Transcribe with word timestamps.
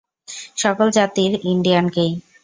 সকল 0.55 0.87
জাতির 0.97 1.31
ইন্ডিয়ানকেই। 1.43 2.11